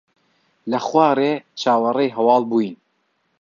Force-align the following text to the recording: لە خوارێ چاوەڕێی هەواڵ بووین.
لە 0.71 0.79
خوارێ 0.87 1.33
چاوەڕێی 1.61 2.15
هەواڵ 2.17 2.41
بووین. 2.49 2.75